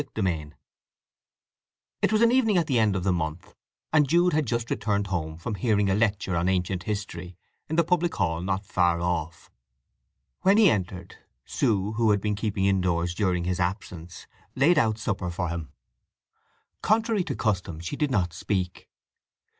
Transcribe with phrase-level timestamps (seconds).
[0.17, 0.53] II
[2.01, 3.53] It was an evening at the end of the month,
[3.93, 7.37] and Jude had just returned home from hearing a lecture on ancient history
[7.69, 9.51] in the public hall not far off.
[10.41, 14.25] When he entered, Sue, who had been keeping indoors during his absence,
[14.55, 15.71] laid out supper for him.
[16.81, 18.89] Contrary to custom she did not speak.